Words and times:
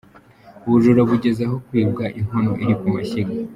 Ubujura 0.65 1.01
bugeze 1.09 1.41
aho 1.47 1.57
kwibwa 1.67 2.05
inkono 2.19 2.51
iri 2.63 2.73
kumashyiga 2.79 3.33